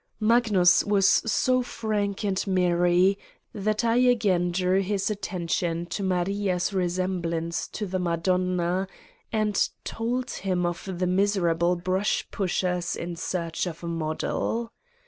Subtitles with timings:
[0.19, 3.19] Magnus was so frank and merry
[3.53, 8.57] that I again drew his attention to Maria's resemblance to the Ma 91 Satan's Diary
[8.65, 8.87] donna
[9.31, 14.71] and told him of the miserable brush pushers in search of a model.